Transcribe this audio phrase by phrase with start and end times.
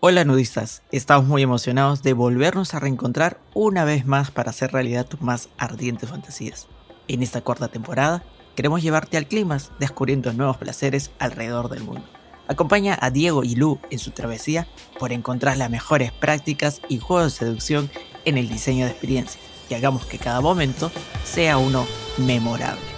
[0.00, 5.06] Hola nudistas, estamos muy emocionados de volvernos a reencontrar una vez más para hacer realidad
[5.06, 6.68] tus más ardientes fantasías.
[7.08, 8.22] En esta cuarta temporada
[8.54, 12.04] queremos llevarte al clima descubriendo nuevos placeres alrededor del mundo.
[12.46, 14.68] Acompaña a Diego y Lu en su travesía
[14.98, 17.90] por encontrar las mejores prácticas y juegos de seducción
[18.26, 20.92] en el diseño de experiencias y hagamos que cada momento
[21.24, 21.86] sea uno
[22.18, 22.95] memorable.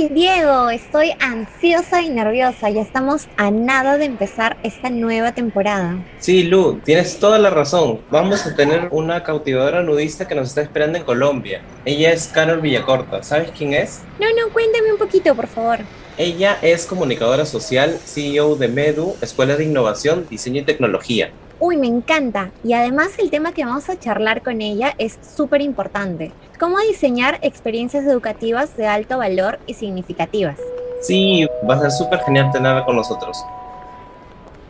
[0.00, 2.70] Uy, Diego, estoy ansiosa y nerviosa.
[2.70, 5.98] Ya estamos a nada de empezar esta nueva temporada.
[6.18, 8.00] Sí, Lu, tienes toda la razón.
[8.10, 11.60] Vamos a tener una cautivadora nudista que nos está esperando en Colombia.
[11.84, 13.22] Ella es Carol Villacorta.
[13.22, 14.00] ¿Sabes quién es?
[14.18, 15.80] No, no, cuéntame un poquito, por favor.
[16.16, 21.30] Ella es comunicadora social, CEO de Medu, Escuela de Innovación, Diseño y Tecnología.
[21.62, 22.52] Uy, me encanta.
[22.64, 26.32] Y además el tema que vamos a charlar con ella es súper importante.
[26.58, 30.56] ¿Cómo diseñar experiencias educativas de alto valor y significativas?
[31.02, 33.44] Sí, va a ser súper genial tenerla con nosotros.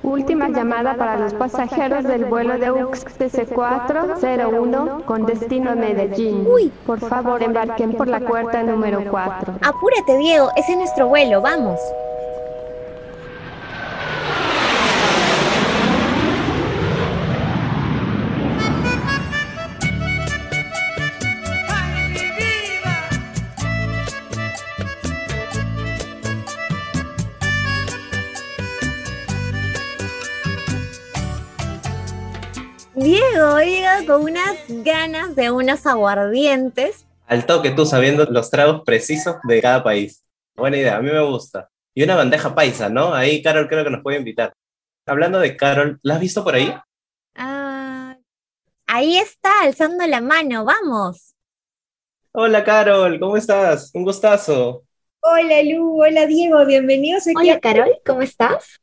[0.02, 6.44] Última llamada para los pasajeros del vuelo de UX TC401 con destino a Medellín.
[6.44, 9.58] Uy, por favor embarquen por la puerta número 4.
[9.62, 11.78] Apúrate, Diego, ese es nuestro vuelo, vamos.
[34.10, 37.06] Con unas ganas de unos aguardientes.
[37.28, 40.24] Al toque tú, sabiendo los tragos precisos de cada país.
[40.56, 41.70] Buena idea, a mí me gusta.
[41.94, 43.14] Y una bandeja paisa, ¿no?
[43.14, 44.52] Ahí Carol creo que nos puede invitar.
[45.06, 46.74] Hablando de Carol, ¿la has visto por ahí?
[47.36, 48.16] Ah,
[48.88, 51.36] ahí está, alzando la mano, vamos.
[52.32, 53.92] Hola Carol, ¿cómo estás?
[53.94, 54.82] Un gustazo.
[55.20, 58.80] Hola Lu, hola Diego, bienvenidos aquí Hola Carol, ¿cómo estás?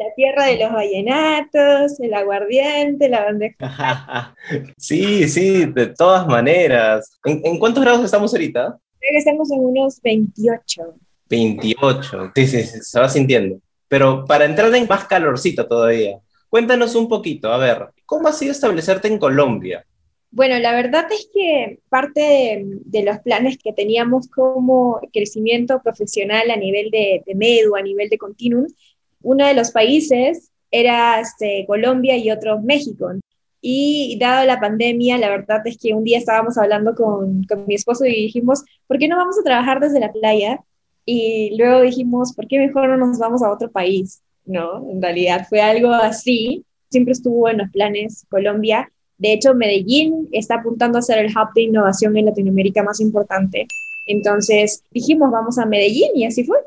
[0.00, 4.34] La tierra de los vallenatos, el aguardiente, la bandeja.
[4.78, 7.18] sí, sí, de todas maneras.
[7.24, 8.78] ¿En, cuántos grados estamos ahorita?
[8.98, 10.94] Creo que estamos en unos 28.
[11.28, 13.60] 28, sí, sí, sí, se va sintiendo.
[13.88, 16.18] Pero para entrar en más calorcito todavía,
[16.48, 19.84] cuéntanos un poquito, a ver, ¿cómo ha sido establecerte en Colombia?
[20.32, 26.50] Bueno, la verdad es que parte de, de, los planes que teníamos como crecimiento profesional
[26.50, 28.66] a nivel de, de MEDU, a nivel de Continuum,
[29.22, 33.10] uno de los países era este, Colombia y otro México.
[33.62, 37.74] Y dado la pandemia, la verdad es que un día estábamos hablando con, con, mi
[37.74, 40.60] esposo y dijimos, ¿por qué no vamos a trabajar desde la playa?
[41.04, 44.22] Y luego dijimos, ¿por qué mejor no nos vamos a otro país?
[44.44, 46.64] No, en realidad fue algo así.
[46.88, 48.90] Siempre estuvo en los planes Colombia.
[49.18, 53.66] De hecho, Medellín está apuntando a ser el hub de innovación en Latinoamérica más importante.
[54.06, 56.58] Entonces dijimos, vamos a Medellín y así fue.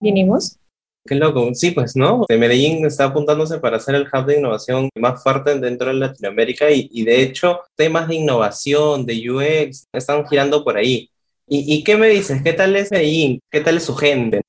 [0.00, 0.59] Vinimos.
[1.04, 1.50] Qué loco.
[1.54, 2.24] Sí, pues, ¿no?
[2.28, 6.70] De Medellín está apuntándose para ser el hub de innovación más fuerte dentro de Latinoamérica
[6.70, 11.10] y, y de hecho temas de innovación, de UX, están girando por ahí.
[11.46, 12.42] ¿Y, ¿Y, qué me dices?
[12.42, 13.40] ¿Qué tal es Medellín?
[13.50, 14.42] ¿Qué tal es su gente?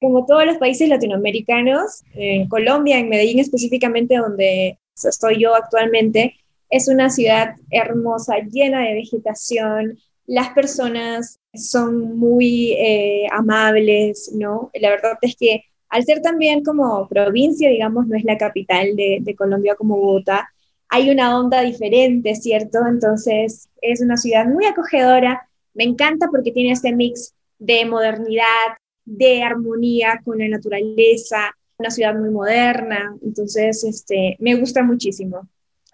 [0.00, 6.34] Como todos los países latinoamericanos, en Colombia, en Medellín específicamente, donde estoy yo actualmente,
[6.68, 9.98] es una ciudad hermosa, llena de vegetación.
[10.26, 14.70] Las personas son muy eh, amables, ¿no?
[14.74, 19.34] La verdad es que al ser también como provincia, digamos, no es la capital de,
[19.36, 20.48] Colombia como Bogotá,
[20.88, 22.78] hay una onda diferente, ¿cierto?
[22.88, 29.42] Entonces es una ciudad muy acogedora, me encanta porque tiene este mix de modernidad, de
[29.42, 35.46] armonía con la naturaleza, una ciudad muy moderna, entonces este, me gusta muchísimo.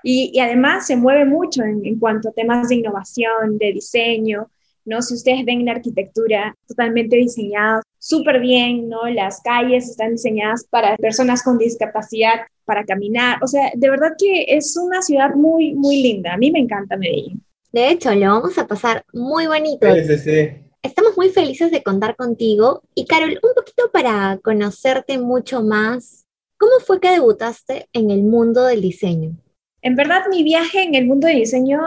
[0.04, 4.48] Y, además se mueve mucho en cuanto a temas de innovación, de diseño,
[4.88, 5.02] ¿no?
[5.02, 9.06] Si ustedes ven la arquitectura totalmente diseñada súper bien, ¿no?
[9.08, 14.44] Las calles están diseñadas para personas con discapacidad, para caminar, o sea, de verdad que
[14.48, 16.34] es una ciudad muy, muy linda.
[16.34, 17.42] A mí me encanta Medellín.
[17.72, 19.86] De hecho, lo vamos a pasar muy bonito.
[19.94, 20.48] Sí, sí, sí.
[20.82, 22.82] Estamos muy felices de contar contigo.
[22.94, 26.26] Y Carol, un poquito para conocerte mucho más,
[26.56, 29.36] ¿cómo fue que debutaste en el mundo del diseño?
[29.82, 31.80] En verdad, mi viaje en el mundo del diseño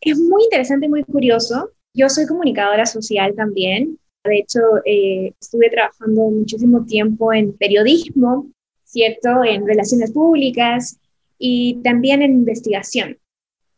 [0.00, 1.70] es muy interesante y muy curioso.
[1.96, 3.98] Yo soy comunicadora social también.
[4.22, 8.50] De hecho, eh, estuve trabajando muchísimo tiempo en periodismo,
[8.84, 9.42] ¿cierto?
[9.42, 10.98] En relaciones públicas
[11.38, 13.16] y también en investigación.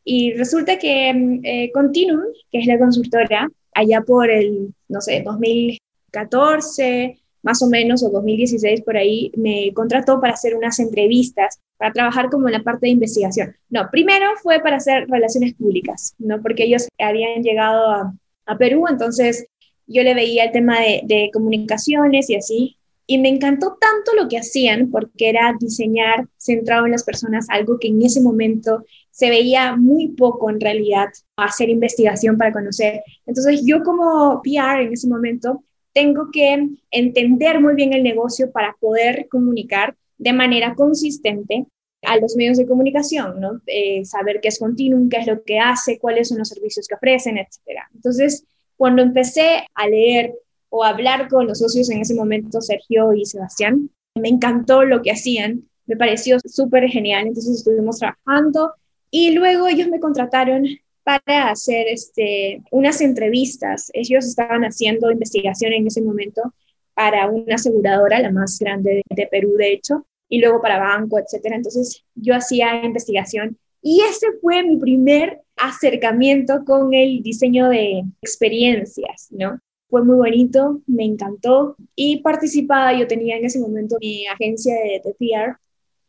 [0.03, 7.19] Y resulta que eh, Continuum, que es la consultora, allá por el, no sé, 2014,
[7.48, 12.28] más o menos, o 2016 por ahí, me contrató para hacer unas entrevistas, para trabajar
[12.28, 13.56] como en la parte de investigación.
[13.70, 16.42] No, primero fue para hacer relaciones públicas, ¿no?
[16.42, 18.12] Porque ellos habían llegado a,
[18.44, 19.46] a Perú, entonces
[19.86, 24.28] yo le veía el tema de, de comunicaciones y así, y me encantó tanto lo
[24.28, 29.30] que hacían porque era diseñar centrado en las personas, algo que en ese momento se
[29.30, 33.02] veía muy poco en realidad, hacer investigación para conocer.
[33.24, 35.64] Entonces yo como PR en ese momento
[35.98, 41.66] tengo que entender muy bien el negocio para poder comunicar de manera consistente
[42.02, 43.60] a los medios de comunicación.
[43.66, 46.94] Eh, saber qué es Continuum, qué es lo que hace, cuáles son los servicios que
[46.94, 47.80] ofrecen, etc.
[47.92, 48.44] Entonces,
[48.76, 50.34] cuando empecé a leer
[50.68, 53.90] o hablar con los socios en ese momento, Sergio y Sebastián.
[54.14, 58.72] Me encantó lo que hacían, me pareció súper genial, entonces estuvimos trabajando
[59.10, 60.64] y luego ellos me contrataron
[61.08, 63.90] para hacer este, unas entrevistas.
[63.94, 66.52] Ellos estaban haciendo investigación en ese momento
[66.93, 71.56] para una aseguradora, la más grande de, Perú, de hecho, y luego para banco, etcétera.
[71.56, 79.28] Entonces yo hacía investigación y ese fue mi primer acercamiento con el diseño de experiencias,
[79.31, 79.58] ¿no?
[79.88, 85.00] Fue muy bonito, me encantó y participaba, yo tenía en ese momento mi agencia de,
[85.02, 85.55] de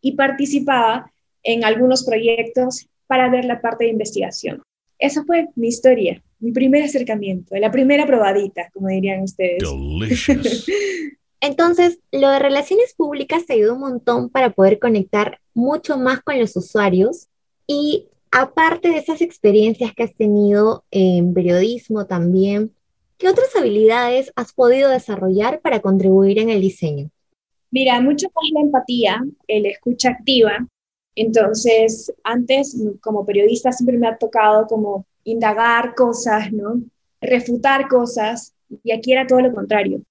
[0.02, 1.10] y participaba
[1.44, 4.62] en algunos proyectos para ver la parte de investigación.
[5.00, 9.64] Esa fue mi historia, mi primer acercamiento, la primera probadita, como dirían ustedes.
[11.42, 16.38] Entonces, lo de relaciones públicas te ayudó un montón para poder conectar mucho más con
[16.38, 17.30] los usuarios
[17.66, 22.74] y aparte de esas experiencias que has tenido en periodismo también,
[23.20, 27.10] ¿Qué otras habilidades has podido desarrollar para contribuir en el diseño?
[27.70, 30.66] Mira, mucho más la empatía, el escucha activa.
[31.16, 36.82] Entonces, antes como periodista siempre me ha tocado como indagar cosas, ¿no?
[37.22, 38.54] Refutar cosas
[38.84, 40.02] y aquí era todo lo contrario.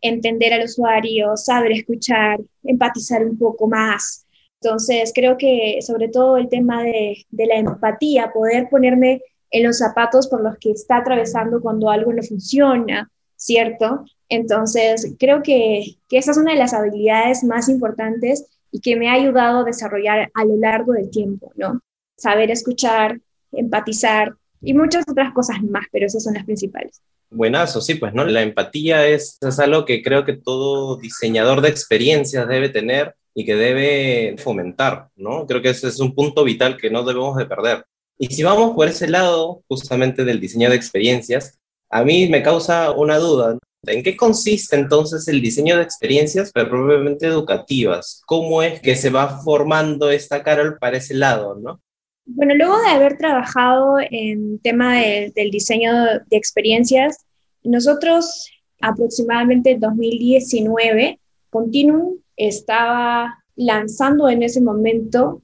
[0.00, 4.26] Entender al usuario, saber escuchar, empatizar un poco más.
[4.60, 9.78] Entonces, creo que sobre todo el tema de, de la empatía, poder ponerme en los
[9.78, 14.04] zapatos por los que está atravesando cuando algo no funciona, ¿cierto?
[14.28, 19.08] Entonces, creo que, que esa es una de las habilidades más importantes y que me
[19.08, 21.80] ha ayudado a desarrollar a lo largo del tiempo, ¿no?
[22.16, 23.20] Saber escuchar,
[23.52, 27.00] empatizar y muchas otras cosas más, pero esas son las principales.
[27.30, 28.24] Buenazo, sí, pues, ¿no?
[28.24, 33.44] La empatía es, es algo que creo que todo diseñador de experiencias debe tener y
[33.44, 35.46] que debe fomentar, ¿no?
[35.46, 37.84] Creo que ese es un punto vital que no debemos de perder.
[38.18, 41.60] Y si vamos por ese lado, justamente del diseño de experiencias,
[41.90, 43.56] a mí me causa una duda.
[43.92, 48.22] ¿En qué consiste entonces el diseño de experiencias, pero probablemente educativas?
[48.26, 51.80] ¿Cómo es que se va formando esta Carol para ese lado, no?
[52.26, 55.92] Bueno, luego de haber trabajado en tema del diseño
[56.26, 57.18] de experiencias,
[57.62, 58.50] nosotros
[58.80, 61.20] aproximadamente en 2019,
[61.50, 65.42] Continuum estaba lanzando en ese momento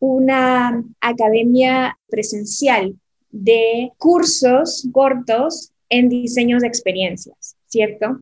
[0.00, 2.96] una academia presencial
[3.30, 8.20] de cursos cortos en diseños de experiencias, ¿cierto?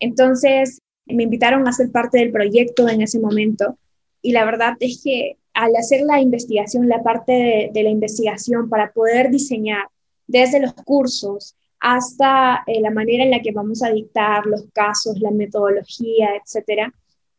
[0.00, 3.78] Entonces me invitaron a ser parte del proyecto en ese momento
[4.20, 8.92] y la verdad es que al hacer la investigación, la parte de, la investigación para
[8.92, 9.88] poder diseñar
[10.26, 15.18] desde los cursos hasta eh, la manera en la que vamos a dictar los casos,
[15.20, 16.92] la metodología, etcétera,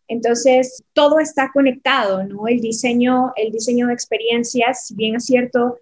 [0.10, 2.48] entonces, todo está conectado, ¿no?
[2.48, 5.78] El diseño, el diseño de experiencias, si bien es cierto,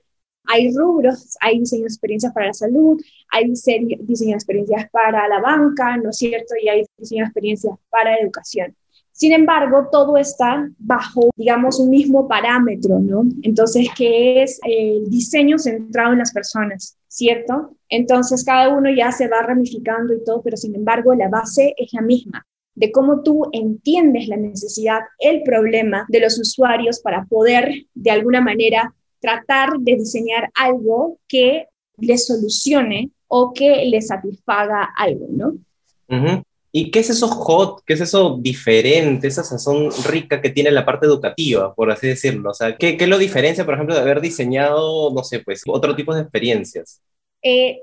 [0.48, 3.00] hay rubros, hay diseño de experiencias para la salud,
[3.30, 6.56] hay diseño, diseño de experiencias para la banca, ¿no es cierto?
[6.62, 8.76] Y hay diseño de experiencias para la educación.
[9.12, 13.24] Sin embargo, todo está bajo, digamos, un mismo parámetro, ¿no?
[13.42, 17.76] Entonces, ¿qué es el diseño centrado en las personas, ¿cierto?
[17.90, 21.92] Entonces, cada uno ya se va ramificando y todo, pero sin embargo, la base es
[21.94, 22.46] la misma
[22.78, 28.40] de cómo tú entiendes la necesidad, el problema de los usuarios para poder de alguna
[28.40, 35.54] manera tratar de diseñar algo que les solucione o que les satisfaga algo, ¿no?
[36.72, 40.86] ¿Y qué es eso hot, qué es eso diferente, esa sazón rica que tiene la
[40.86, 42.52] parte educativa, por así decirlo?
[42.52, 45.96] O sea, ¿qué, qué lo diferencia, por ejemplo, de haber diseñado, no sé, pues, otro
[45.96, 47.02] tipo de experiencias?
[47.42, 47.82] Eh,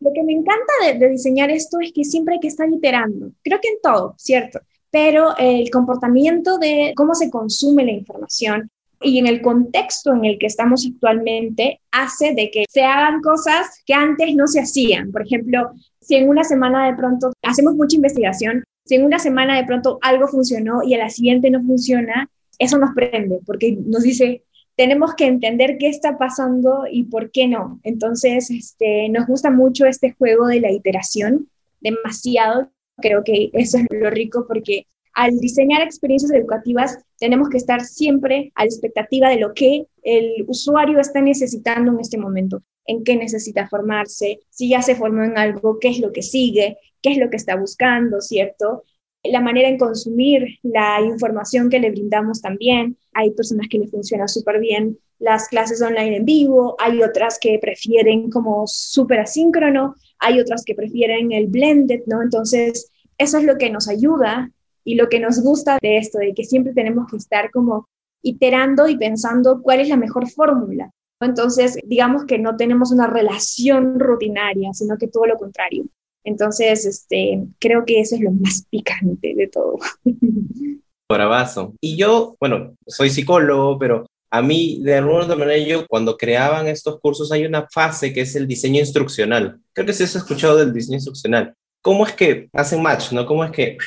[0.00, 3.30] lo que me encanta de, diseñar esto es que siempre hay que estar iterando.
[3.42, 4.60] Creo que en todo, ¿cierto?
[4.90, 10.38] Pero el comportamiento de cómo se consume la información y en el contexto en el
[10.38, 15.12] que estamos actualmente hace de que se hagan cosas que antes no se hacían.
[15.12, 19.56] Por ejemplo, si en una semana de pronto hacemos mucha investigación, si en una semana
[19.56, 24.02] de pronto algo funcionó y a la siguiente no funciona, eso nos prende porque nos
[24.02, 24.42] dice,
[24.76, 27.80] tenemos que entender qué está pasando y por qué no.
[27.82, 31.48] Entonces, este, nos gusta mucho este juego de la iteración,
[31.80, 32.70] demasiado.
[32.98, 38.52] Creo que eso es lo rico porque al diseñar experiencias educativas tenemos que estar siempre
[38.54, 42.62] a la expectativa de lo que el usuario está necesitando en este momento.
[42.88, 46.78] en qué necesita formarse, si ya se formó en algo, qué es lo que sigue,
[47.02, 48.84] qué es lo que está buscando, ¿cierto?
[49.24, 52.96] La manera en consumir la información que le brindamos también.
[53.12, 57.58] Hay personas que le funcionan súper bien las clases online en vivo, hay otras que
[57.58, 62.22] prefieren como súper asíncrono, hay otras que prefieren el blended, ¿no?
[62.22, 64.52] Entonces, eso es lo que nos ayuda
[64.86, 67.88] y lo que nos gusta de esto, de que siempre tenemos que estar como
[68.22, 70.90] iterando y pensando cuál es la mejor fórmula.
[71.20, 75.86] Entonces, digamos que no tenemos una relación rutinaria, sino que todo lo contrario.
[76.24, 79.78] Entonces, este, creo que eso es lo más picante de todo.
[81.08, 81.74] Bravazo.
[81.80, 87.00] Y yo, bueno, soy psicólogo, pero a mí, de alguna manera, yo cuando creaban estos
[87.00, 89.58] cursos hay una fase que es el diseño instruccional.
[89.72, 91.54] Creo que sí has escuchado del diseño instruccional.
[91.82, 93.26] ¿Cómo es que hacen match, no?
[93.26, 93.78] ¿Cómo es que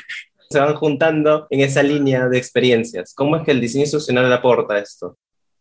[0.51, 3.13] se van juntando en esa línea de experiencias?
[3.13, 5.15] ¿Cómo es que el diseño instruccional aporta esto?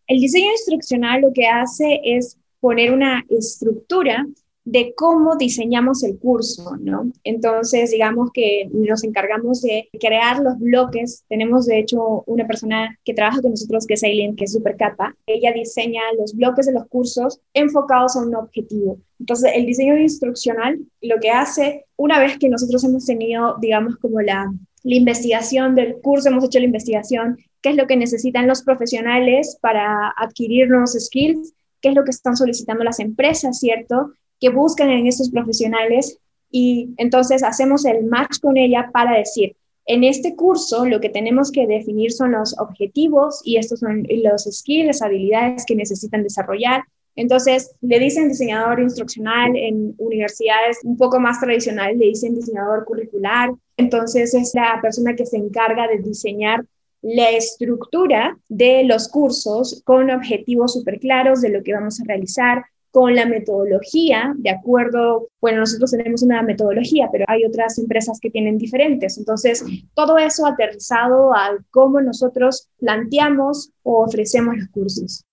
[0.07, 4.26] El diseño instruccional lo que hace es poner una estructura
[4.64, 7.11] de cómo diseñamos el curso, ¿no?
[7.23, 11.25] Entonces, digamos que nos encargamos de crear los bloques.
[11.28, 14.76] Tenemos, de hecho, una persona que trabaja con nosotros, que es Aileen, que es súper
[14.76, 15.14] capa.
[15.26, 18.99] Ella diseña los bloques de los cursos enfocados a un objetivo.
[19.21, 24.21] Entonces, el diseño instruccional lo que hace, una vez que nosotros hemos tenido, digamos, como
[24.21, 24.50] la,
[24.85, 29.59] la investigación del curso, hemos hecho la investigación, qué es lo que necesitan los profesionales
[29.61, 34.13] para adquirir nuevos skills, qué es lo que están solicitando las empresas, ¿cierto?
[34.41, 36.19] que buscan en estos profesionales
[36.51, 39.57] y entonces hacemos el match con ella para decir,
[39.87, 44.45] en este curso lo que tenemos que definir son los objetivos y estos son los
[44.45, 46.85] skills, las habilidades que necesitan desarrollar.
[47.19, 53.51] Entonces, le dicen diseñador instruccional en universidades un poco más tradicionales, le dicen diseñador curricular.
[53.77, 56.65] Entonces, es la persona que se encarga de diseñar
[57.03, 62.65] la estructura de los cursos con objetivos súper claros de lo que vamos a realizar,
[62.93, 68.31] con la metodología, de acuerdo, bueno, nosotros tenemos una metodología, pero hay otras empresas que
[68.31, 69.19] tienen diferentes.
[69.19, 75.25] Entonces, todo eso aterrizado a cómo nosotros planteamos o ofrecemos los cursos.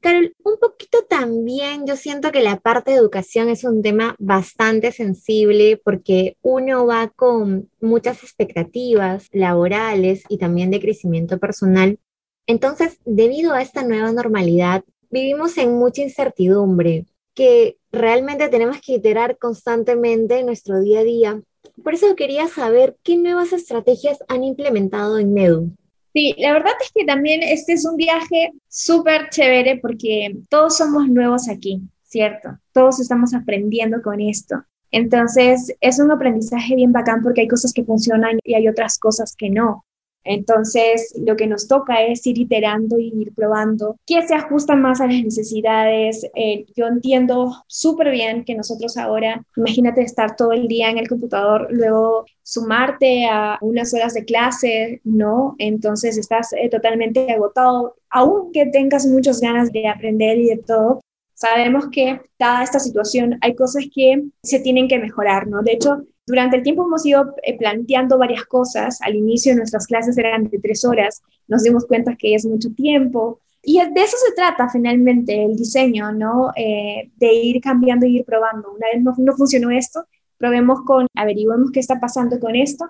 [0.00, 4.92] Carol, un poquito también yo siento que la parte de educación es un tema bastante
[4.92, 11.98] sensible porque uno va con muchas expectativas laborales y también de crecimiento personal.
[12.46, 19.38] Entonces, debido a esta nueva normalidad, vivimos en mucha incertidumbre, que realmente tenemos que iterar
[19.38, 21.42] constantemente en nuestro día a día.
[21.82, 25.72] Por eso quería saber qué nuevas estrategias han implementado en Medu.
[26.18, 31.08] Sí, la verdad es que también este es un viaje súper chévere porque todos somos
[31.08, 32.58] nuevos aquí, ¿cierto?
[32.72, 34.64] Todos estamos aprendiendo con esto.
[34.90, 39.36] Entonces, es un aprendizaje bien bacán porque hay cosas que funcionan y hay otras cosas
[39.38, 39.84] que no.
[40.24, 45.00] Entonces, lo que nos toca es ir iterando y ir probando qué se ajusta más
[45.00, 46.26] a las necesidades.
[46.34, 51.08] Eh, yo entiendo súper bien que nosotros ahora, imagínate estar todo el día en el
[51.08, 55.54] computador, luego sumarte a unas horas de clase, ¿no?
[55.58, 61.00] Entonces estás eh, totalmente agotado, aunque tengas muchas ganas de aprender y de todo.
[61.34, 65.62] Sabemos que dada esta situación hay cosas que se tienen que mejorar, ¿no?
[65.62, 69.00] De hecho, durante el tiempo hemos ido eh, planteando varias cosas.
[69.02, 73.40] Al inicio nuestras clases eran de tres horas, nos dimos cuenta que es mucho tiempo.
[73.62, 76.52] Y de eso se trata finalmente el diseño, ¿no?
[76.54, 78.70] Eh, de ir cambiando y ir probando.
[78.72, 80.04] Una vez no, no funcionó esto,
[80.36, 82.84] probemos con, averiguemos qué está pasando con esto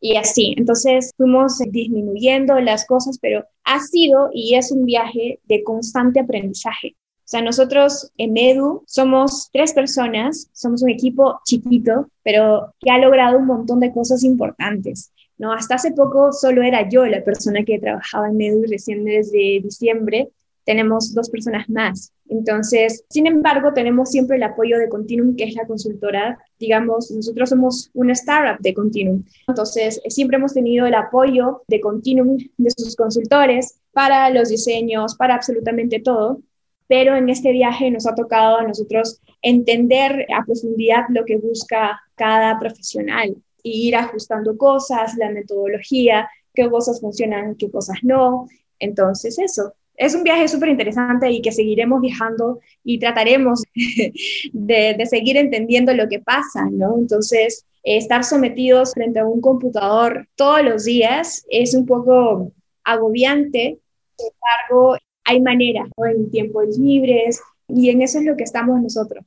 [0.00, 0.54] y así.
[0.56, 6.94] Entonces fuimos disminuyendo las cosas, pero ha sido y es un viaje de constante aprendizaje.
[7.24, 12.98] O sea, nosotros en Edu somos tres personas, somos un equipo chiquito, pero que ha
[12.98, 15.10] logrado un montón de cosas importantes.
[15.38, 15.54] ¿no?
[15.54, 20.28] Hasta hace poco solo era yo la persona que trabajaba en Edu recién desde diciembre.
[20.66, 22.12] Tenemos dos personas más.
[22.28, 26.38] Entonces, sin embargo, tenemos siempre el apoyo de Continuum, que es la consultora.
[26.58, 29.24] Digamos, nosotros somos una startup de Continuum.
[29.48, 35.34] Entonces, siempre hemos tenido el apoyo de Continuum, de sus consultores, para los diseños, para
[35.34, 36.40] absolutamente todo
[36.86, 42.00] pero en este viaje nos ha tocado a nosotros entender a profundidad lo que busca
[42.14, 48.46] cada profesional y ir ajustando cosas, la metodología, qué cosas funcionan, qué cosas no.
[48.78, 49.74] Entonces, eso.
[49.96, 53.62] Es un viaje súper interesante y que seguiremos viajando y trataremos
[54.52, 56.98] de, de, seguir entendiendo lo que pasa, ¿no?
[56.98, 63.78] Entonces, estar sometidos frente a un computador todos los días es un poco agobiante.
[64.16, 66.06] Sin embargo, hay manera, ¿no?
[66.06, 69.24] en tiempos libres, y en eso es lo que estamos nosotros.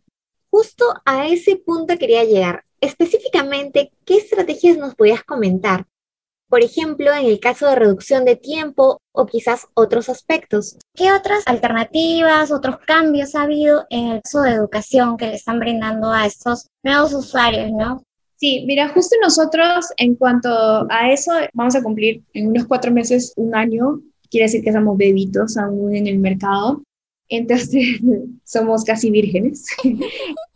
[0.50, 2.64] Justo a ese punto quería llegar.
[2.80, 5.86] Específicamente, ¿qué estrategias nos podías comentar?
[6.50, 10.78] Por ejemplo, en el caso de reducción de tiempo o quizás otros aspectos.
[10.96, 15.60] ¿Qué otras alternativas, otros cambios ha habido en el caso de educación que le están
[15.60, 18.02] brindando a estos nuevos usuarios, no?
[18.36, 20.50] Sí, mira, justo nosotros en cuanto
[20.90, 24.00] a eso, vamos a cumplir en unos cuatro meses, un año,
[24.30, 26.84] quiere decir que somos bebitos aún en el mercado,
[27.30, 28.00] entonces
[28.44, 29.66] somos casi vírgenes.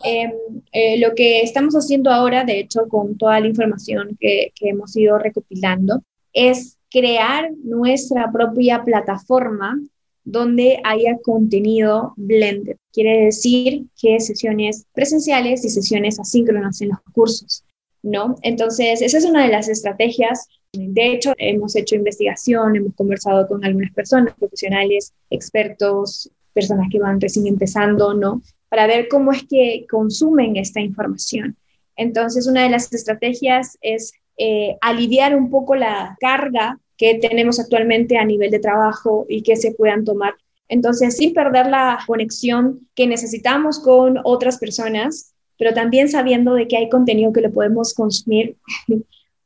[0.04, 0.32] Em,
[0.72, 4.96] eh, lo que estamos haciendo ahora, de hecho, con toda la información que, que hemos
[4.98, 6.02] ido recopilando,
[6.34, 9.80] es crear nuestra propia plataforma
[10.24, 12.78] donde haya contenido blended.
[12.92, 17.64] Quiere decir que sesiones presenciales y sesiones asíncronas en los cursos.
[18.04, 18.36] ¿no?
[18.42, 20.48] Entonces, esa es una de las estrategias.
[20.74, 27.20] De hecho, hemos hecho investigación, hemos conversado con algunas personas, profesionales, expertos, personas que van
[27.20, 28.42] recién empezando, ¿no?
[28.70, 31.58] Para ver cómo es que consumen esta información.
[31.98, 38.18] Entonces, una de las estrategias es eh, aliviar un poco la carga que tenemos actualmente
[38.18, 40.36] a nivel de trabajo y que se puedan tomar.
[40.70, 46.78] Entonces, sin perder la conexión que necesitamos con otras personas, pero también sabiendo de que
[46.78, 48.56] hay contenido que lo podemos consumir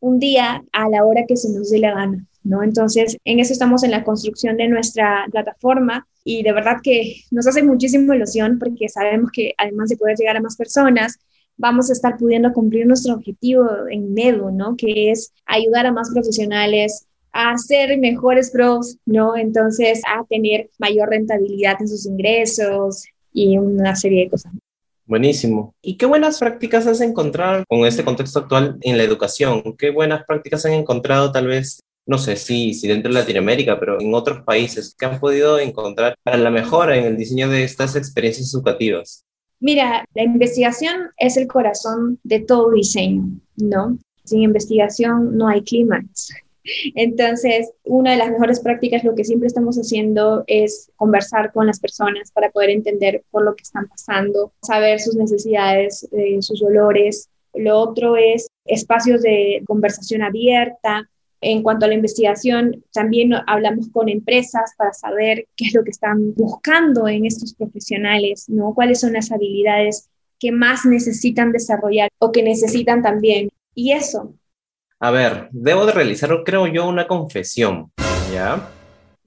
[0.06, 2.62] un día a la hora que se nos dé la gana, ¿no?
[2.62, 7.48] Entonces, en eso estamos en la construcción de nuestra plataforma y de verdad que nos
[7.48, 11.18] hace muchísimo ilusión porque sabemos que además de poder llegar a más personas,
[11.58, 14.76] vamos a estar pudiendo cumplir nuestro objetivo en MEDU, ¿no?
[14.78, 19.36] Que es ayudar a más profesionales a ser mejores pros, ¿no?
[19.36, 24.54] Entonces, a tener mayor rentabilidad en sus ingresos y una serie de cosas.
[25.08, 25.76] Buenísimo.
[25.82, 29.76] ¿Y qué buenas prácticas has encontrado con este contexto actual en la educación?
[29.78, 34.02] ¿Qué buenas prácticas han encontrado tal vez, no sé si, si dentro de Latinoamérica, pero
[34.02, 34.96] en otros países?
[34.98, 39.24] ¿Qué han podido encontrar para la mejora en el diseño de estas experiencias educativas?
[39.60, 43.98] Mira, la investigación es el corazón de todo diseño, ¿no?
[44.24, 46.34] Sin investigación no hay clímax.
[46.96, 51.80] Entonces, una de las mejores prácticas, lo que siempre estamos haciendo es conversar con las
[51.80, 57.30] personas para poder entender por lo que están pasando, saber sus necesidades, eh, sus dolores.
[57.54, 61.10] Lo otro es espacios de conversación abierta.
[61.42, 65.92] En cuanto a la investigación, también hablamos con empresas para saber qué es lo que
[65.92, 68.74] están buscando en estos profesionales, ¿no?
[68.74, 73.50] Cuáles son las habilidades que más necesitan desarrollar o que necesitan también.
[73.76, 74.34] Y eso,
[75.00, 77.92] a ver, debo de realizar, creo yo, una confesión,
[78.34, 78.70] ¿ya?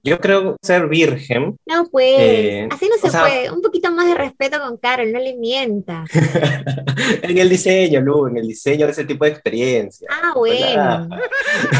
[0.01, 1.57] Yo creo ser virgen.
[1.65, 3.51] No, pues, eh, así no se puede.
[3.51, 6.05] Un poquito más de respeto con Carol, no le mienta.
[7.21, 10.07] en el diseño, Lu, en el diseño de ese tipo de experiencia.
[10.09, 11.09] Ah, bueno.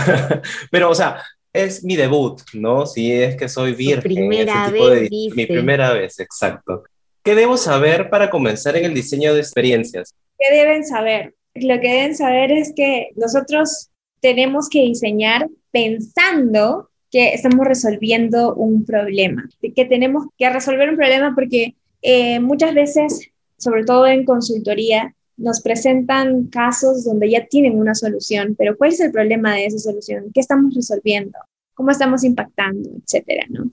[0.71, 1.23] Pero, o sea,
[1.53, 2.85] es mi debut, ¿no?
[2.85, 4.03] Si es que soy virgen.
[4.03, 6.83] primera vez, Mi primera vez, exacto.
[7.23, 10.13] ¿Qué debo saber para comenzar en el diseño de experiencias?
[10.37, 11.33] ¿Qué deben saber?
[11.55, 13.89] Lo que deben saber es que nosotros
[14.21, 21.33] tenemos que diseñar pensando que estamos resolviendo un problema, que tenemos que resolver un problema
[21.33, 27.95] porque eh, muchas veces, sobre todo en consultoría, nos presentan casos donde ya tienen una
[27.95, 30.25] solución, pero ¿cuál es el problema de esa solución?
[30.33, 31.39] ¿Qué estamos resolviendo?
[31.73, 32.89] ¿Cómo estamos impactando?
[33.03, 33.71] Etcétera, ¿no?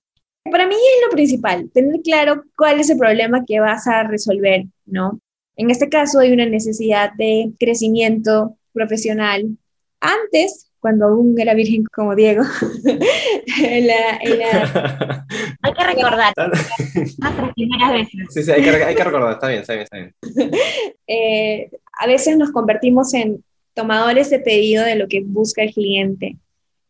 [0.50, 4.66] Para mí es lo principal, tener claro cuál es el problema que vas a resolver,
[4.86, 5.18] ¿no?
[5.56, 9.56] En este caso hay una necesidad de crecimiento profesional.
[10.00, 12.44] Antes, cuando aún era virgen como Diego,
[13.56, 13.86] hay
[15.72, 18.26] que recordar nuestras primeras veces.
[18.30, 20.14] Sí, sí, hay que, hay que, recordar, está bien, está bien, está bien.
[21.08, 26.36] Eh, a veces nos convertimos en tomadores de pedido de lo que busca el cliente.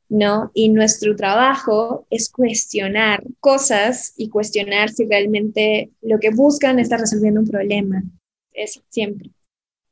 [0.09, 0.53] ¿no?
[0.55, 7.41] Y nuestro trabajo es cuestionar cosas y cuestionar si realmente lo que buscan está resolviendo
[7.41, 8.05] un problema
[8.57, 9.31] eso siempre.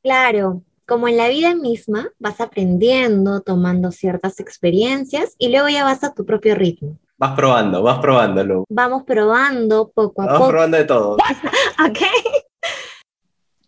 [0.01, 6.03] Claro, como en la vida misma, vas aprendiendo, tomando ciertas experiencias y luego ya vas
[6.03, 6.99] a tu propio ritmo.
[7.17, 8.65] Vas probando, vas probándolo.
[8.69, 10.33] Vamos probando poco a poco.
[10.33, 11.13] Vamos probando de todo.
[11.89, 11.99] ok.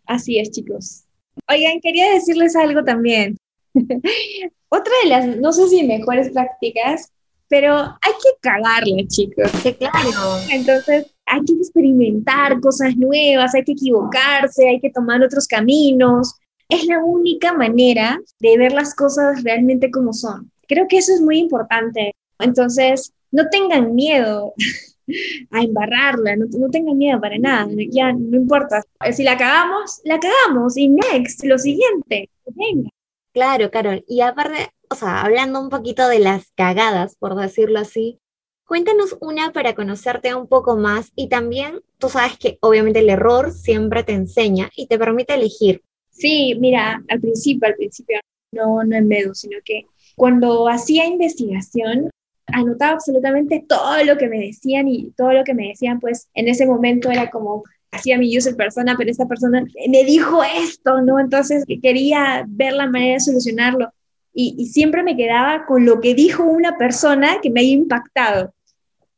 [0.05, 1.05] Así es, chicos.
[1.49, 3.37] Oigan, quería decirles algo también.
[4.69, 7.13] Otra de las, no sé si mejores prácticas,
[7.49, 9.49] pero hay que cagarle, chicos.
[9.63, 10.39] Sí, claro.
[10.49, 16.35] Entonces, hay que experimentar cosas nuevas, hay que equivocarse, hay que tomar otros caminos.
[16.69, 20.51] Es la única manera de ver las cosas realmente como son.
[20.67, 22.13] Creo que eso es muy importante.
[22.39, 24.53] Entonces, no tengan miedo
[25.51, 28.83] a embarrarla, no, no, tengan miedo para nada, ya no importa.
[29.11, 32.89] Si la cagamos, la cagamos y next, lo siguiente, venga.
[33.33, 34.03] Claro, Carol.
[34.07, 38.19] Y aparte, o sea, hablando un poquito de las cagadas, por decirlo así,
[38.67, 43.53] Cuéntanos una para conocerte un poco más y también tú sabes que obviamente el error
[43.53, 45.83] siempre te enseña y te permite elegir.
[46.09, 48.19] Sí, mira, al principio, al principio
[48.51, 49.85] no, no en medio, sino que
[50.17, 52.09] cuando hacía investigación,
[52.47, 56.49] anotaba absolutamente todo lo que me decían y todo lo que me decían, pues en
[56.49, 61.21] ese momento era como, hacía mi user persona, pero esta persona me dijo esto, ¿no?
[61.21, 63.93] Entonces quería ver la manera de solucionarlo.
[64.39, 68.53] Y, siempre me quedaba con lo que dijo una persona que me había impactado.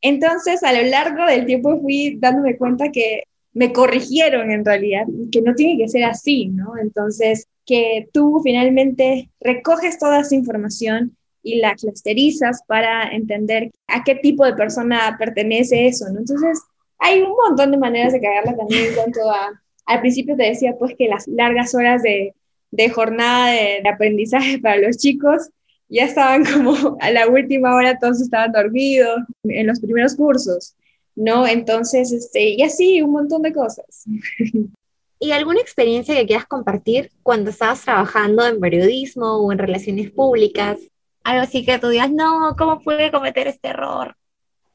[0.02, 5.42] Entonces, a lo largo del tiempo fui dándome cuenta que me corrigieron en realidad, que
[5.42, 6.78] no tiene que ser así, ¿no?
[6.78, 14.16] Entonces, que tú finalmente recoges toda esa información y la clusterizas para entender a qué
[14.16, 16.20] tipo de persona pertenece eso, ¿no?
[16.20, 16.62] Entonces,
[16.98, 20.78] hay un montón de maneras de cagarla también en cuanto a, al principio te decía
[20.80, 22.34] pues que las largas horas de,
[22.72, 25.50] de jornada de, de, aprendizaje para los chicos
[25.90, 30.76] ya estaban como a la última hora todos estaban dormidos en los primeros cursos,
[31.16, 31.48] ¿no?
[31.48, 34.06] Entonces, este, y así un montón de cosas.
[35.22, 40.80] ¿Y alguna experiencia que quieras compartir cuando estabas trabajando en periodismo o en relaciones públicas?
[41.26, 44.16] Algo así que tú digas, no, ¿cómo pude cometer este error?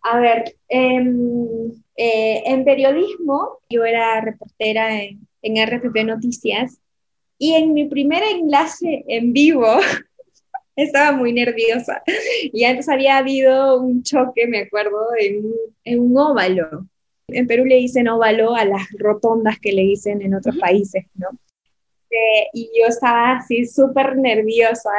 [0.03, 1.03] A ver, eh,
[1.97, 6.79] eh, en periodismo yo era reportera en, en RPP Noticias
[7.39, 9.67] y en mi primer enlace en vivo
[10.77, 12.03] estaba muy nerviosa
[12.53, 15.53] y antes había habido un choque, me acuerdo, en,
[15.85, 16.87] en un óvalo.
[17.29, 21.29] En Perú le dicen óvalo a las rotondas que le dicen en otros países, ¿no?
[22.15, 24.91] Eh, y yo estaba así súper nerviosa.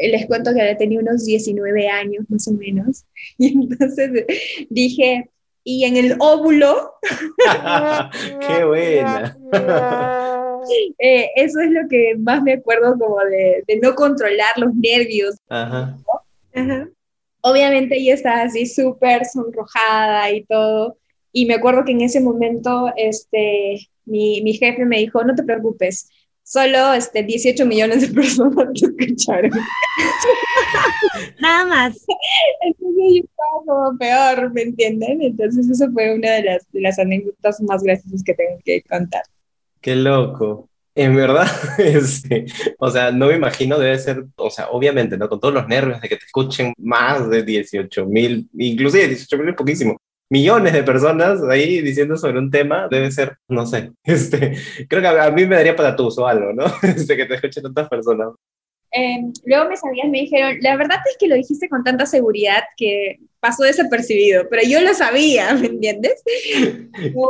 [0.00, 3.04] Les cuento que tenía unos 19 años más o menos.
[3.38, 4.26] Y entonces
[4.70, 5.28] dije,
[5.64, 6.94] y en el óvulo.
[8.48, 9.36] ¡Qué buena!
[10.98, 15.36] Eh, eso es lo que más me acuerdo como de, de no controlar los nervios.
[15.48, 15.96] Ajá.
[16.54, 16.88] Ajá.
[17.42, 20.96] Obviamente yo estaba así súper sonrojada y todo.
[21.32, 25.44] Y me acuerdo que en ese momento este, mi, mi jefe me dijo, no te
[25.44, 26.08] preocupes,
[26.42, 29.52] solo este, 18 millones de personas que escucharon.
[31.40, 32.04] Nada más.
[32.62, 35.22] Entonces yo estaba como peor, ¿me entienden?
[35.22, 39.22] Entonces eso fue una de las, de las anécdotas más graciosas que tengo que contar.
[39.80, 40.68] Qué loco.
[40.94, 41.46] En verdad,
[41.78, 42.46] este,
[42.78, 45.28] o sea, no me imagino, debe ser, o sea, obviamente, ¿no?
[45.28, 49.48] Con todos los nervios de que te escuchen más de 18 mil, inclusive 18 mil
[49.50, 49.96] es poquísimo,
[50.28, 54.56] millones de personas ahí diciendo sobre un tema, debe ser, no sé, este,
[54.88, 56.64] creo que a, a mí me daría patatuso o algo, ¿no?
[56.82, 58.28] Este, que te escuchen tantas personas.
[58.92, 62.64] Eh, luego me sabían, me dijeron, la verdad es que lo dijiste con tanta seguridad
[62.76, 66.22] que pasó desapercibido, pero yo lo sabía, ¿me entiendes?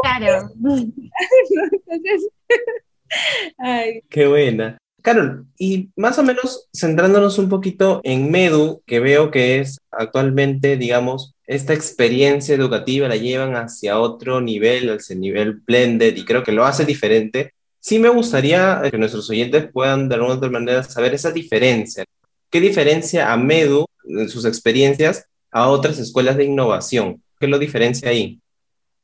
[0.02, 0.50] Claro.
[0.64, 2.28] Entonces,
[3.58, 4.02] ay.
[4.08, 4.78] Qué buena.
[5.02, 10.76] Carol, y más o menos centrándonos un poquito en Medu, que veo que es actualmente,
[10.76, 16.44] digamos, esta experiencia educativa la llevan hacia otro nivel, hacia el nivel blended, y creo
[16.44, 17.54] que lo hace diferente.
[17.80, 22.04] Sí me gustaría que nuestros oyentes puedan de alguna otra manera saber esa diferencia.
[22.50, 27.22] ¿Qué diferencia a Medu, en sus experiencias, a otras escuelas de innovación?
[27.38, 28.38] ¿Qué lo diferencia ahí?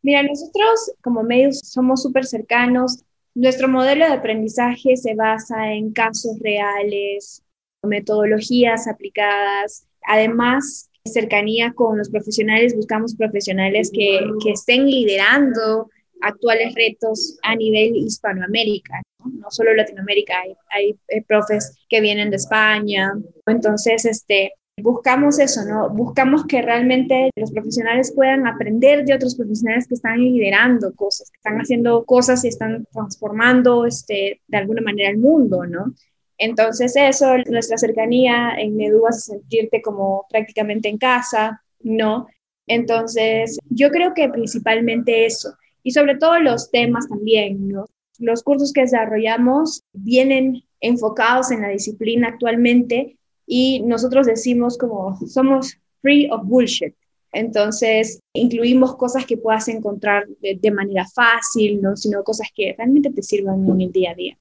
[0.03, 3.03] Mira, nosotros como medios somos súper cercanos.
[3.37, 7.43] Nuestro modelo de aprendizaje se basa en casos reales,
[7.83, 9.87] metodologías aplicadas.
[10.09, 15.91] Además, cercanía con los profesionales, buscamos profesionales que, que estén liderando
[16.23, 22.37] actuales retos a nivel Hispanoamérica, no, solo Latinoamérica, hay, hay, hay, profes que vienen de
[22.37, 23.13] España,
[23.45, 25.89] entonces este, buscamos eso, ¿no?
[25.91, 31.39] Buscamos que realmente los profesionales puedan aprender de otros profesionales que están liderando cosas, que
[31.39, 35.95] están haciendo cosas y están transformando este, de alguna manera el mundo, ¿no?
[36.39, 42.27] Entonces eso, nuestra cercanía en Edu sentirte como prácticamente en casa, ¿no?
[42.67, 47.87] Entonces yo creo que principalmente eso, y sobre todo los temas también, ¿no?
[48.19, 55.79] Los cursos que desarrollamos vienen enfocados en la disciplina actualmente y nosotros decimos como somos
[56.03, 56.95] free of bullshit.
[57.33, 61.97] Entonces, incluimos cosas que puedas encontrar de, de, manera fácil, ¿no?
[61.97, 64.39] sino cosas que realmente te sirvan en el día a día.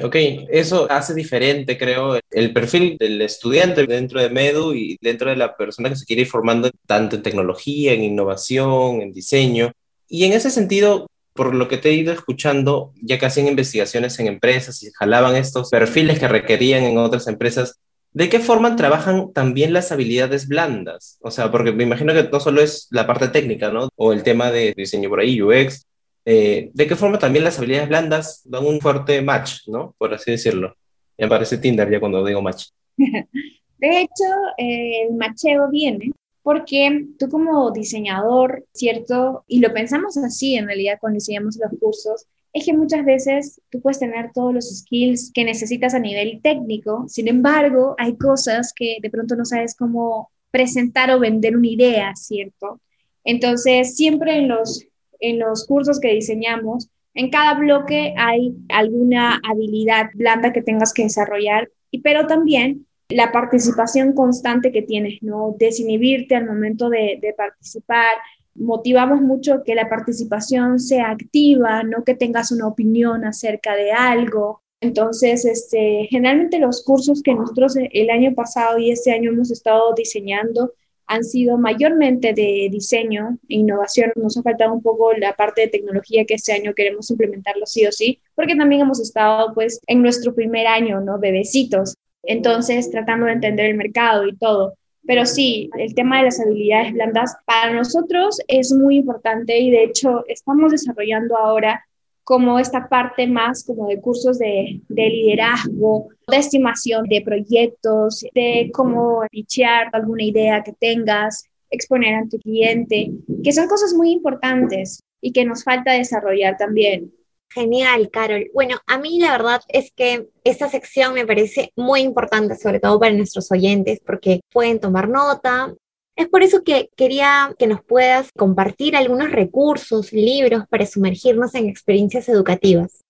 [0.00, 0.16] Ok,
[0.48, 5.54] eso hace diferente, creo, el perfil del estudiante dentro de MEDU y dentro de la
[5.54, 9.72] persona que se quiere ir formando tanto en tecnología, en innovación, en diseño.
[10.08, 14.18] Y en ese sentido, por lo que te he ido escuchando, ya que hacían investigaciones
[14.18, 17.78] en empresas y jalaban estos perfiles que requerían en otras empresas,
[18.12, 21.18] ¿de qué forma trabajan también las habilidades blandas?
[21.22, 23.88] O sea, porque me imagino que no solo es la parte técnica, ¿no?
[23.96, 25.86] O el tema de diseño por ahí, UX.
[26.24, 29.94] Eh, ¿De qué forma también las habilidades blandas dan un fuerte match, ¿no?
[29.98, 30.76] Por así decirlo.
[31.18, 32.66] Me parece Tinder ya cuando digo match.
[32.96, 34.24] De hecho,
[34.58, 39.44] eh, el macheo viene porque tú como diseñador, ¿cierto?
[39.46, 43.80] Y lo pensamos así en realidad cuando diseñamos los cursos, es que muchas veces tú
[43.80, 48.98] puedes tener todos los skills que necesitas a nivel técnico, sin embargo, hay cosas que
[49.00, 52.80] de pronto no sabes cómo presentar o vender una idea, ¿cierto?
[53.24, 54.86] Entonces, siempre en los,
[55.20, 61.04] en los cursos que diseñamos, en cada bloque hay alguna habilidad blanda que tengas que
[61.04, 61.70] desarrollar,
[62.02, 65.54] pero también la participación constante que tienes, ¿no?
[65.58, 68.14] Desinhibirte al momento de, de participar,
[68.54, 74.62] motivamos mucho que la participación sea activa, no que tengas una opinión acerca de algo.
[74.80, 79.94] Entonces, este, generalmente los cursos que nosotros el año pasado y este año hemos estado
[79.94, 80.72] diseñando
[81.06, 84.12] han sido mayormente de diseño e innovación.
[84.16, 87.86] Nos ha faltado un poco la parte de tecnología que este año queremos implementarlo sí
[87.86, 91.18] o sí, porque también hemos estado pues en nuestro primer año, ¿no?
[91.18, 91.94] Bebecitos.
[92.22, 94.74] Entonces, tratando de entender el mercado y todo.
[95.04, 99.84] Pero sí, el tema de las habilidades blandas para nosotros es muy importante y de
[99.84, 101.84] hecho estamos desarrollando ahora
[102.24, 108.70] como esta parte más como de cursos de, de liderazgo, de estimación de proyectos, de
[108.72, 113.10] cómo pitchear alguna idea que tengas, exponer a tu cliente,
[113.42, 117.12] que son cosas muy importantes y que nos falta desarrollar también.
[117.54, 118.50] Genial, Carol.
[118.54, 122.98] Bueno, a mí la verdad es que esta sección me parece muy importante, sobre todo
[122.98, 125.74] para nuestros oyentes, porque pueden tomar nota.
[126.16, 131.68] Es por eso que quería que nos puedas compartir algunos recursos, libros para sumergirnos en
[131.68, 133.02] experiencias educativas.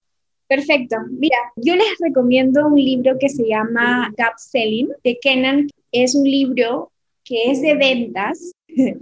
[0.48, 0.96] Perfecto.
[1.10, 5.68] Mira, yo les recomiendo un libro que se llama Gap Selling de Kenan.
[5.90, 6.90] Es un libro
[7.24, 8.52] que es de ventas,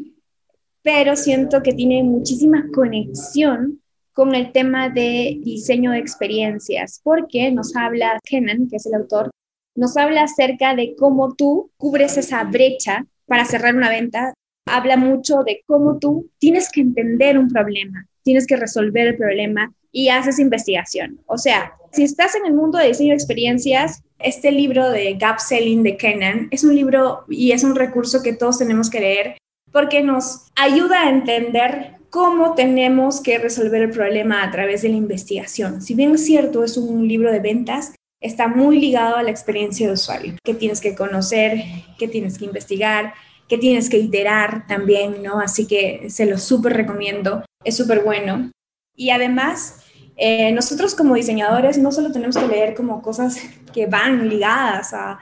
[0.82, 3.80] pero siento que tiene muchísima conexión
[4.12, 9.30] con el tema de diseño de experiencias, porque nos habla Kenan, que es el autor,
[9.74, 14.34] nos habla acerca de cómo tú cubres esa brecha para cerrar una venta.
[14.66, 19.72] Habla mucho de cómo tú tienes que entender un problema, tienes que resolver el problema
[19.92, 21.20] y haces investigación.
[21.26, 25.38] O sea, si estás en el mundo de diseño de experiencias, este libro de Gap
[25.40, 29.36] Selling de Kenan es un libro y es un recurso que todos tenemos que leer
[29.72, 34.96] porque nos ayuda a entender cómo tenemos que resolver el problema a través de la
[34.96, 35.80] investigación.
[35.80, 39.86] Si bien es cierto, es un libro de ventas, está muy ligado a la experiencia
[39.86, 41.62] de usuario, que tienes que conocer,
[41.98, 43.14] que tienes que investigar,
[43.48, 45.40] que tienes que iterar también, ¿no?
[45.40, 48.50] Así que se lo súper recomiendo, es súper bueno.
[48.94, 49.84] Y además,
[50.16, 53.40] eh, nosotros como diseñadores no solo tenemos que leer como cosas
[53.72, 55.18] que van ligadas a,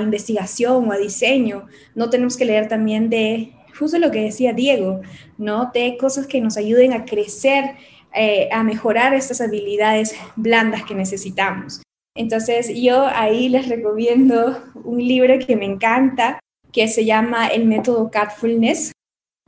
[0.00, 5.00] investigación o a diseño, no tenemos que leer también de justo lo que decía Diego,
[5.38, 5.70] ¿no?
[5.72, 7.76] De cosas que nos ayuden a crecer,
[8.14, 11.82] eh, a mejorar estas habilidades blandas que necesitamos.
[12.16, 16.38] Entonces yo ahí les recomiendo un libro que me encanta,
[16.72, 18.92] que se llama El método Catfulness,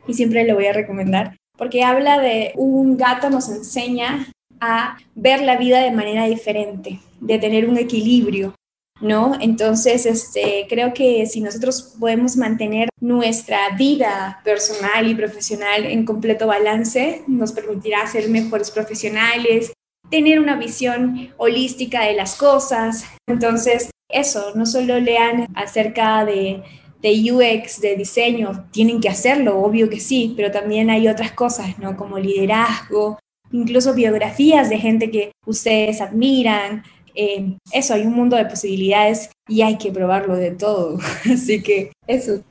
[0.06, 4.26] y siempre lo voy a recomendar, porque habla de un gato nos enseña
[4.60, 8.54] a ver la vida de manera diferente, de tener un equilibrio,
[9.00, 9.36] ¿no?
[9.40, 16.46] Entonces, este, creo que si nosotros podemos mantener nuestra vida personal y profesional en completo
[16.46, 19.72] balance, nos permitirá ser mejores profesionales,
[20.10, 23.04] tener una visión holística de las cosas.
[23.26, 26.62] Entonces, eso, no solo lean acerca de,
[27.02, 31.78] de UX, de diseño, tienen que hacerlo, obvio que sí, pero también hay otras cosas,
[31.78, 31.96] ¿no?
[31.96, 33.18] Como liderazgo,
[33.52, 36.82] incluso biografías de gente que ustedes admiran,
[37.16, 40.98] eh, eso, hay un mundo de posibilidades y hay que probarlo de todo.
[41.32, 42.42] Así que eso.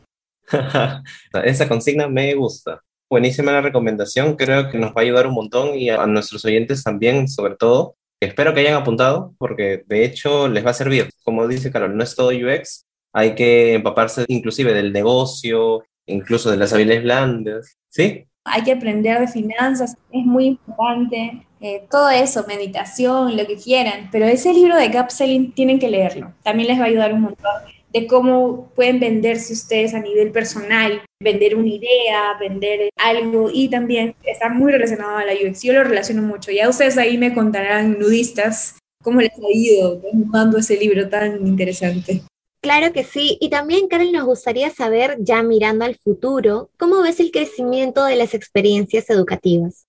[1.44, 2.82] Esa consigna me gusta.
[3.10, 6.84] Buenísima la recomendación, creo que nos va a ayudar un montón y a nuestros oyentes
[6.84, 7.96] también, sobre todo.
[8.20, 11.10] Espero que hayan apuntado porque de hecho les va a servir.
[11.24, 16.58] Como dice Carol, no es todo UX, hay que empaparse inclusive del negocio, incluso de
[16.58, 18.26] las habilidades blandas, ¿sí?
[18.44, 21.46] Hay que aprender de finanzas, es muy importante.
[21.62, 25.10] Eh, todo eso, meditación, lo que quieran, pero ese libro de Gap
[25.56, 26.34] tienen que leerlo.
[26.44, 27.52] También les va a ayudar un montón
[27.94, 34.16] de cómo pueden venderse ustedes a nivel personal, vender una idea, vender algo y también
[34.24, 35.64] está muy relacionado a la UX.
[35.64, 36.52] Yo lo relaciono mucho.
[36.52, 42.22] Ya ustedes ahí me contarán, nudistas, cómo les ha ido dando ese libro tan interesante.
[42.60, 43.38] Claro que sí.
[43.40, 48.16] Y también, Karen, nos gustaría saber, ya mirando al futuro, ¿cómo ves el crecimiento de
[48.16, 49.86] las experiencias educativas?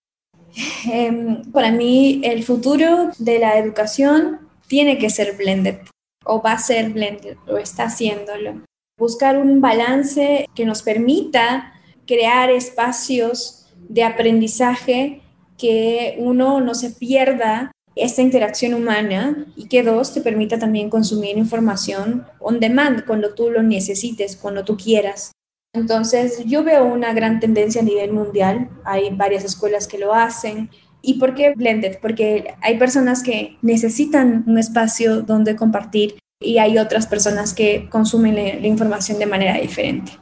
[0.91, 5.77] Em, para mí, el futuro de la educación tiene que ser blended,
[6.25, 8.63] o va a ser blended, o está haciéndolo.
[8.99, 11.75] Buscar un balance que nos permita
[12.07, 15.21] crear espacios de aprendizaje
[15.59, 21.39] que uno no se pierda esta interacción humana y que dos, te permita también consumir
[21.39, 25.33] información on demand cuando tú lo necesites, cuando tú quieras.
[25.77, 28.71] Entonces, yo veo una gran tendencia a nivel mundial.
[28.85, 30.71] Hay varias escuelas que lo hacen.
[31.03, 31.99] ¿Y por qué blended?
[32.01, 38.35] Porque hay personas que necesitan un espacio donde compartir y hay otras personas que consumen
[38.35, 40.13] la, información de manera diferente.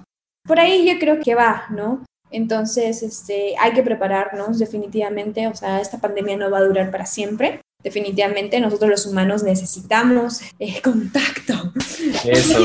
[0.45, 2.05] Por ahí yo creo que va, ¿no?
[2.31, 7.07] Entonces, este, hay que prepararnos definitivamente, o sea, esta pandemia no va a durar para
[7.07, 7.61] siempre.
[7.85, 11.73] Definitivamente nosotros los humanos necesitamos eh, contacto.
[12.25, 12.59] Eso.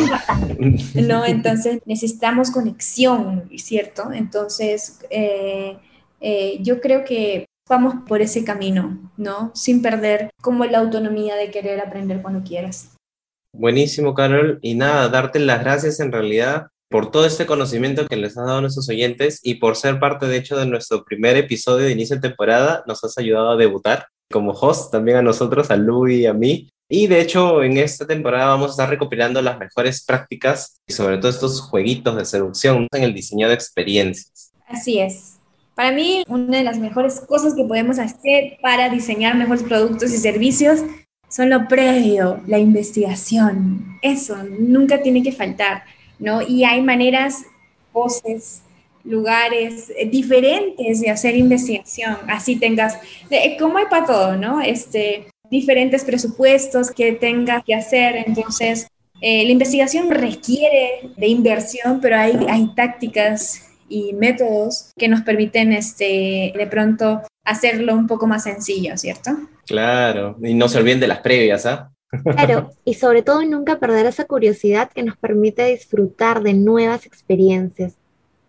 [0.95, 4.13] no, entonces necesitamos conexión, ¿cierto?
[4.13, 5.77] Entonces, eh,
[6.21, 9.51] eh, yo creo que vamos por ese camino, ¿no?
[9.53, 12.95] Sin perder como la autonomía de querer aprender cuando quieras.
[13.53, 14.60] Buenísimo, Carol.
[14.62, 18.60] Y nada, darte las gracias en realidad por todo este conocimiento que les has dado
[18.60, 22.15] a nuestros oyentes y por ser parte, de hecho, de nuestro primer episodio de inicio
[22.15, 22.84] de temporada.
[22.88, 26.69] Nos has ayudado a debutar como host también a nosotros, a Lu y a mí.
[26.91, 31.17] Y de hecho, en esta temporada vamos a estar recopilando las mejores prácticas y sobre
[31.17, 34.51] todo estos jueguitos de seducción en el diseño de experiencias.
[34.67, 35.37] Así es.
[35.75, 40.17] Para mí, una de las mejores cosas que podemos hacer para diseñar mejores productos y
[40.17, 40.81] servicios
[41.29, 43.97] son lo previo, la investigación.
[44.01, 45.83] Eso nunca tiene que faltar,
[46.17, 46.41] ¿no?
[46.41, 47.43] Y hay maneras,
[47.93, 48.63] voces,
[49.09, 52.17] lugares eh, diferentes de hacer investigación.
[52.27, 52.97] Así tengas,
[53.59, 54.61] como hay para todo, ¿no?
[54.61, 58.23] Este, diferentes presupuestos que tengas que hacer.
[58.25, 58.87] Entonces,
[59.21, 65.73] eh, la investigación requiere de inversión, pero hay, hay tácticas y métodos que nos permiten
[65.73, 69.31] este, de pronto hacerlo un poco más sencillo, ¿cierto?
[69.65, 71.91] Claro, y no se olviden de las previas, ¿ah?
[72.23, 77.98] Claro, y sobre todo nunca perder esa curiosidad que nos permite disfrutar de nuevas experiencias.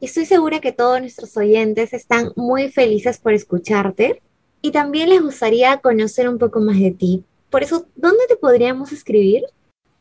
[0.01, 4.23] Y estoy segura que todos nuestros oyentes están muy felices por escucharte
[4.63, 7.23] y también les gustaría conocer un poco más de ti.
[7.51, 9.45] Por eso, ¿dónde te podríamos escribir?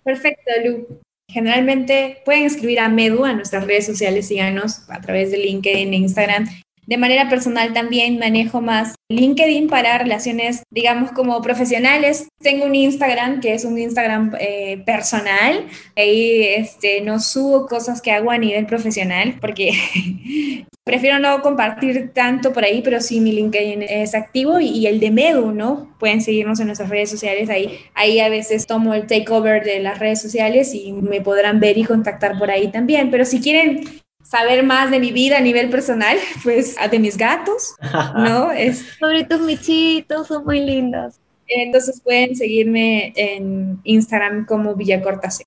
[0.03, 0.99] Perfecto, Lu.
[1.29, 6.47] Generalmente pueden escribir a Medu a nuestras redes sociales, síganos a través de LinkedIn Instagram.
[6.89, 12.27] De manera personal también manejo más LinkedIn para relaciones, digamos, como profesionales.
[12.41, 15.67] Tengo un Instagram que es un Instagram eh, personal.
[15.95, 19.69] Ahí este, no subo cosas que hago a nivel profesional porque
[20.83, 25.11] prefiero no compartir tanto por ahí, pero sí mi LinkedIn es activo y, el de
[25.11, 25.95] Medu, ¿no?
[25.99, 27.51] Pueden seguirnos en nuestras redes sociales.
[27.51, 31.77] Ahí, ahí a veces tomo el takeover de las redes sociales y me podrán ver
[31.77, 33.11] y contactar por ahí también.
[33.11, 33.83] Pero si quieren
[34.29, 37.75] saber más de mi vida a nivel personal, pues de mis gatos,
[38.15, 38.51] ¿no?
[38.51, 41.15] Es, Sobre tus michitos, son muy lindos.
[41.47, 45.45] Entonces pueden seguirme en Instagram como Villacortase.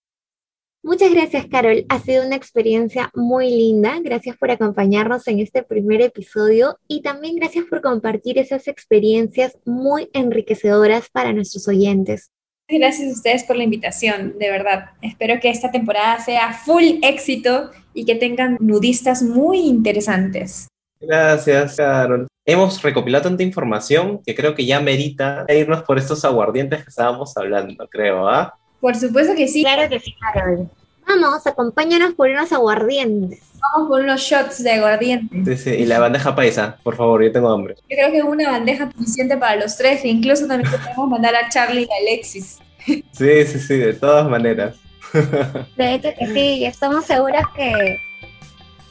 [0.85, 1.87] Muchas gracias, Carol.
[1.89, 4.01] Ha sido una experiencia muy linda.
[4.03, 10.11] Gracias por acompañarnos en este primer episodio y también gracias por compartir esas experiencias muy
[10.13, 12.33] enriquecedoras para nuestros oyentes.
[12.79, 14.91] Gracias a ustedes por la invitación, de verdad.
[15.03, 20.69] Espero que esta temporada sea full éxito y que tengan nudistas muy interesantes.
[21.01, 22.27] Gracias, Carol.
[22.47, 27.37] Hemos recopilado tanta información que creo que ya merita irnos por estos aguardientes que estábamos
[27.37, 28.55] hablando, creo, ¿ah?
[28.81, 29.63] Por supuesto que sí.
[29.63, 30.69] Claro que sí, Carol.
[31.07, 33.43] Vamos, acompáñanos por unos aguardientes.
[33.61, 35.45] Vamos por unos shots de aguardiente.
[35.45, 37.75] Sí, sí, y la bandeja paisa, por favor, yo tengo hambre.
[37.77, 41.35] Yo creo que es una bandeja suficiente para los tres, e incluso también podemos mandar
[41.35, 42.59] a Charlie y a Alexis.
[42.87, 43.03] Sí,
[43.47, 44.77] sí, sí, de todas maneras.
[45.77, 47.99] De hecho que sí, estamos seguras que...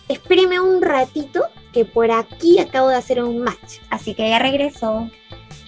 [0.07, 5.09] Espéreme un ratito, que por aquí acabo de hacer un match, así que ya regresó.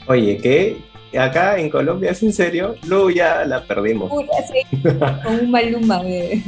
[0.07, 0.77] Oye, ¿qué?
[1.17, 2.75] Acá en Colombia, ¿es en serio?
[2.85, 4.11] Luego ya la perdimos.
[4.11, 4.77] Uy, sí,
[5.23, 6.41] con un maluma de...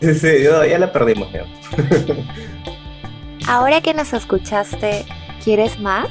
[0.00, 1.44] Sí, sí, ya la perdimos ya.
[3.46, 5.04] Ahora que nos escuchaste,
[5.44, 6.08] ¿quieres más?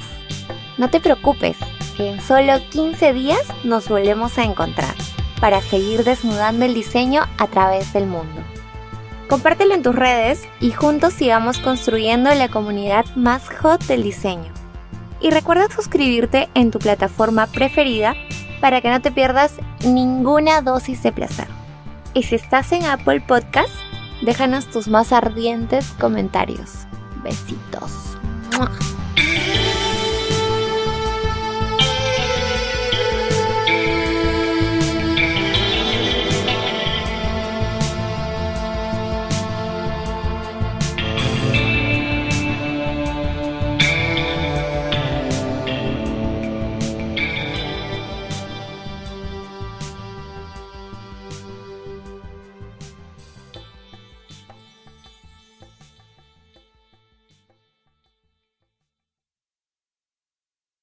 [0.78, 1.58] No te preocupes,
[1.98, 4.94] que en solo 15 días nos volvemos a encontrar
[5.42, 8.42] para seguir desnudando el diseño a través del mundo.
[9.28, 14.54] Compártelo en tus redes y juntos sigamos construyendo la comunidad más hot del diseño.
[15.20, 18.16] Y recuerda suscribirte en tu plataforma preferida
[18.60, 21.48] para que no te pierdas ninguna dosis de placer.
[22.14, 23.74] Y si estás en Apple Podcast,
[24.22, 26.86] déjanos tus más ardientes comentarios.
[27.24, 28.18] Besitos.